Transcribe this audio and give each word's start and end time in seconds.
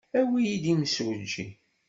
Awi-iyi-d 0.19 0.65
imsujji. 0.73 1.47